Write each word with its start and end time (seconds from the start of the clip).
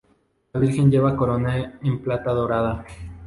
La 0.53 0.59
Virgen 0.59 0.89
lleva 0.89 1.15
corona 1.15 1.73
en 1.83 1.99
plata 2.01 2.31
dorada. 2.31 2.83